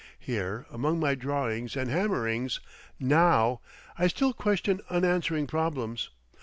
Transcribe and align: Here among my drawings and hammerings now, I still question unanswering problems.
Here 0.17 0.65
among 0.71 0.99
my 0.99 1.13
drawings 1.13 1.77
and 1.77 1.87
hammerings 1.91 2.59
now, 2.99 3.61
I 3.99 4.07
still 4.07 4.33
question 4.33 4.81
unanswering 4.89 5.45
problems. 5.45 6.09